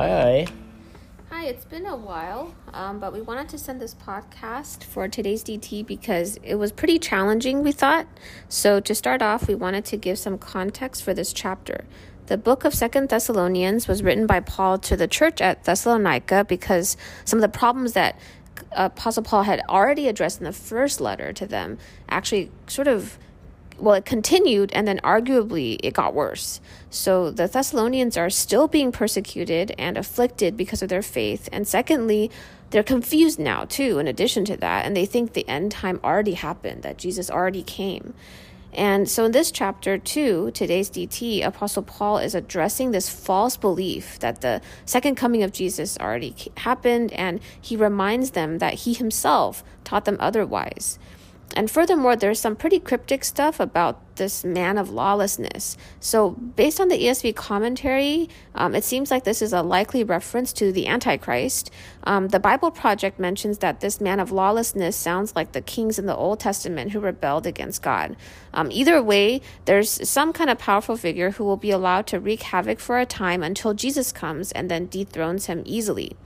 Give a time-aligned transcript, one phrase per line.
[0.00, 0.46] Hi.
[1.28, 5.44] Hi, it's been a while, um, but we wanted to send this podcast for today's
[5.44, 8.06] DT because it was pretty challenging, we thought.
[8.48, 11.84] So, to start off, we wanted to give some context for this chapter.
[12.28, 16.96] The book of Second Thessalonians was written by Paul to the church at Thessalonica because
[17.26, 18.18] some of the problems that
[18.72, 21.76] Apostle Paul had already addressed in the first letter to them
[22.08, 23.18] actually sort of
[23.80, 26.60] well, it continued and then arguably it got worse.
[26.90, 31.48] So the Thessalonians are still being persecuted and afflicted because of their faith.
[31.52, 32.30] And secondly,
[32.70, 36.34] they're confused now too, in addition to that, and they think the end time already
[36.34, 38.14] happened, that Jesus already came.
[38.72, 44.20] And so in this chapter 2, today's DT, Apostle Paul is addressing this false belief
[44.20, 49.64] that the second coming of Jesus already happened, and he reminds them that he himself
[49.82, 51.00] taught them otherwise.
[51.56, 55.78] And furthermore, there's some pretty cryptic stuff about this man of lawlessness.
[55.98, 60.52] So, based on the ESV commentary, um, it seems like this is a likely reference
[60.52, 61.70] to the Antichrist.
[62.04, 66.04] Um, the Bible Project mentions that this man of lawlessness sounds like the kings in
[66.04, 68.14] the Old Testament who rebelled against God.
[68.52, 72.42] Um, either way, there's some kind of powerful figure who will be allowed to wreak
[72.42, 76.16] havoc for a time until Jesus comes and then dethrones him easily.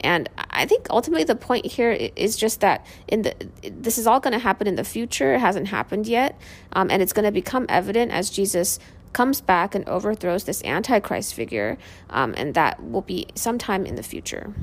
[0.00, 4.20] And I think ultimately the point here is just that in the this is all
[4.20, 5.34] going to happen in the future.
[5.34, 6.38] It hasn't happened yet,
[6.72, 8.78] um, and it's going to become evident as Jesus
[9.12, 11.78] comes back and overthrows this Antichrist figure,
[12.10, 14.54] um, and that will be sometime in the future.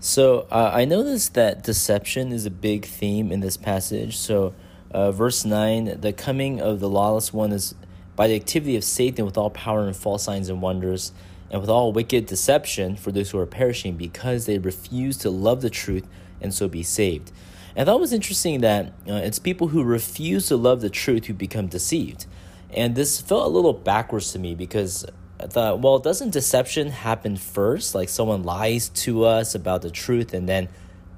[0.00, 4.18] So uh, I noticed that deception is a big theme in this passage.
[4.18, 4.54] So,
[4.90, 7.74] uh, verse 9 the coming of the lawless one is
[8.14, 11.12] by the activity of Satan with all power and false signs and wonders,
[11.50, 15.62] and with all wicked deception for those who are perishing because they refuse to love
[15.62, 16.06] the truth
[16.40, 17.32] and so be saved.
[17.76, 21.34] And it was interesting that uh, it's people who refuse to love the truth who
[21.34, 22.26] become deceived.
[22.70, 25.04] And this felt a little backwards to me because
[25.40, 27.94] I thought, well, doesn't deception happen first?
[27.94, 30.68] Like someone lies to us about the truth and then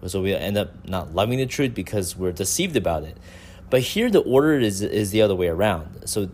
[0.06, 3.16] so we end up not loving the truth because we're deceived about it.
[3.70, 6.08] But here the order is is the other way around.
[6.08, 6.28] So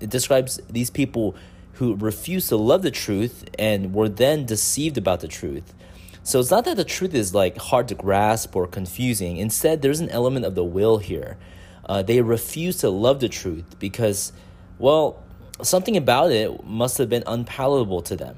[0.00, 1.34] it describes these people
[1.74, 5.74] who refuse to love the truth and were then deceived about the truth.
[6.22, 9.38] So it's not that the truth is like hard to grasp or confusing.
[9.38, 11.38] Instead, there's an element of the will here.
[11.86, 14.32] Uh, they refuse to love the truth because,
[14.78, 15.22] well,
[15.62, 18.36] something about it must have been unpalatable to them.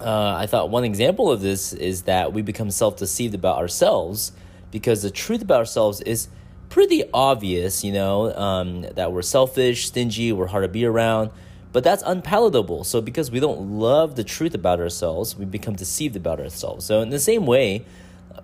[0.00, 4.32] Uh, I thought one example of this is that we become self deceived about ourselves
[4.70, 6.28] because the truth about ourselves is
[6.68, 11.30] pretty obvious, you know, um, that we're selfish, stingy, we're hard to be around.
[11.74, 12.84] But that's unpalatable.
[12.84, 16.86] So because we don't love the truth about ourselves, we become deceived about ourselves.
[16.86, 17.84] So in the same way,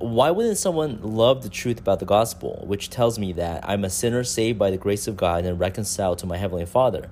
[0.01, 3.91] why wouldn't someone love the truth about the gospel, which tells me that I'm a
[3.91, 7.09] sinner saved by the grace of God and reconciled to my heavenly Father?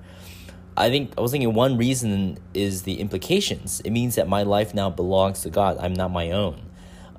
[0.75, 3.79] I think I was thinking one reason is the implications.
[3.85, 5.77] It means that my life now belongs to God.
[5.79, 6.61] I'm not my own.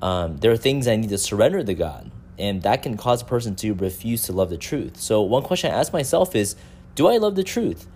[0.03, 3.25] Um, there are things I need to surrender to God, and that can cause a
[3.25, 4.99] person to refuse to love the truth.
[5.01, 6.55] So one question I ask myself is,
[6.95, 7.87] do I love the truth?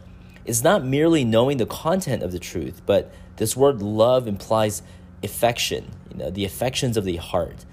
[0.44, 4.82] Is not merely knowing the content of the truth, but this word love implies
[5.22, 7.64] affection, you know, the affections of the heart.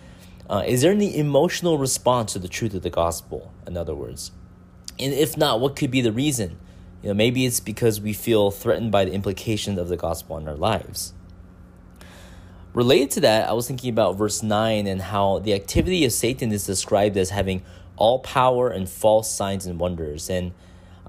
[0.50, 4.32] Uh, is there any emotional response to the truth of the gospel, in other words?
[5.00, 6.58] And if not, what could be the reason?
[7.02, 10.48] You know, maybe it's because we feel threatened by the implications of the gospel in
[10.48, 11.14] our lives.
[12.74, 16.52] Related to that, I was thinking about verse 9 and how the activity of Satan
[16.52, 17.64] is described as having
[17.98, 20.30] all power and false signs and wonders.
[20.30, 20.54] And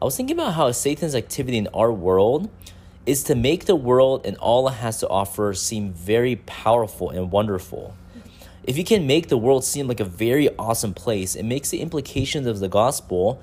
[0.02, 2.50] I was thinking about how Satan's activity in our world
[3.06, 7.30] is to make the world and all it has to offer seem very powerful and
[7.30, 7.96] wonderful.
[8.64, 11.80] If you can make the world seem like a very awesome place, it makes the
[11.80, 13.40] implications of the gospel,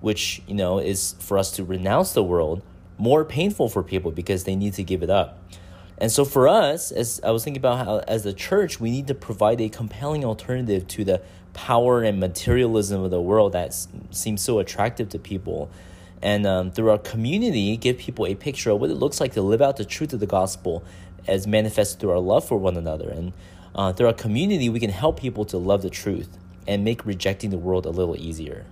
[0.00, 2.60] which, you know, is for us to renounce the world,
[2.98, 5.38] more painful for people because they need to give it up.
[5.96, 9.06] And so for us, as I was thinking about how as a church, we need
[9.06, 11.22] to provide a compelling alternative to the
[11.52, 15.70] power and materialism of the world that seems so attractive to people
[16.22, 19.42] and um, through our community give people a picture of what it looks like to
[19.42, 20.84] live out the truth of the gospel
[21.26, 23.32] as manifested through our love for one another and
[23.74, 27.50] uh, through our community we can help people to love the truth and make rejecting
[27.50, 28.66] the world a little easier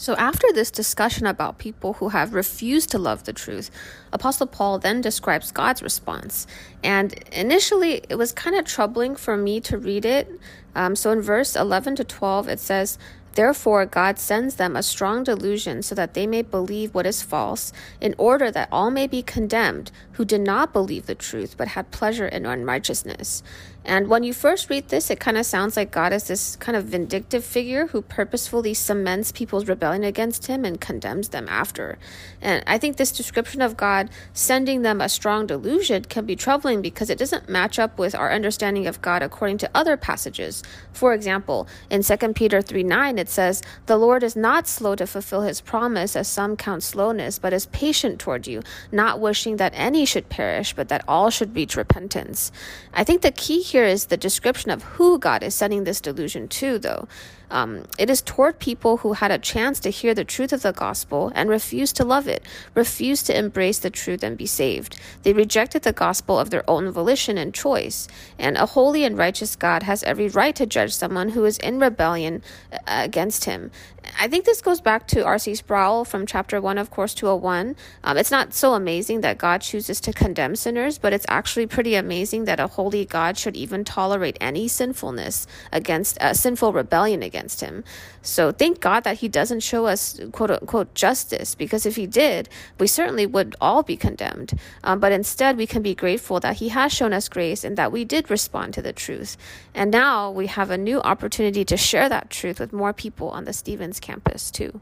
[0.00, 3.70] so, after this discussion about people who have refused to love the truth,
[4.14, 6.46] Apostle Paul then describes God's response.
[6.82, 10.40] And initially, it was kind of troubling for me to read it.
[10.74, 12.96] Um, so, in verse 11 to 12, it says,
[13.34, 17.72] Therefore, God sends them a strong delusion so that they may believe what is false,
[18.00, 21.90] in order that all may be condemned who did not believe the truth but had
[21.90, 23.42] pleasure in unrighteousness.
[23.82, 26.76] And when you first read this, it kind of sounds like God is this kind
[26.76, 31.98] of vindictive figure who purposefully cements people's rebellion against him and condemns them after.
[32.42, 36.82] And I think this description of God sending them a strong delusion can be troubling
[36.82, 40.62] because it doesn't match up with our understanding of God according to other passages.
[40.92, 45.06] For example, in 2 Peter 3 9, it says, The Lord is not slow to
[45.06, 49.72] fulfill his promise, as some count slowness, but is patient toward you, not wishing that
[49.76, 52.50] any should perish, but that all should reach repentance.
[52.92, 56.48] I think the key here is the description of who God is sending this delusion
[56.48, 57.06] to, though.
[57.50, 60.72] Um, it is toward people who had a chance to hear the truth of the
[60.72, 62.44] gospel and refused to love it,
[62.74, 64.98] refused to embrace the truth and be saved.
[65.22, 68.08] They rejected the gospel of their own volition and choice.
[68.38, 71.80] And a holy and righteous God has every right to judge someone who is in
[71.80, 72.42] rebellion
[72.72, 73.70] uh, against him.
[74.18, 75.54] I think this goes back to R.C.
[75.54, 77.76] Sproul from chapter 1 of Course 201.
[78.02, 81.94] Um, it's not so amazing that God chooses to condemn sinners, but it's actually pretty
[81.94, 87.60] amazing that a holy God should even tolerate any sinfulness against uh, sinful rebellion against
[87.60, 87.82] him.
[88.22, 92.48] So thank God that he doesn't show us quote unquote justice, because if he did,
[92.78, 94.58] we certainly would all be condemned.
[94.84, 97.92] Um, but instead, we can be grateful that he has shown us grace and that
[97.92, 99.36] we did respond to the truth.
[99.74, 103.44] And now we have a new opportunity to share that truth with more people on
[103.44, 104.80] the Stevens campus, too.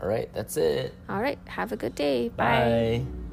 [0.00, 0.94] All right, that's it.
[1.08, 2.28] All right, have a good day.
[2.28, 3.04] Bye.
[3.04, 3.25] Bye.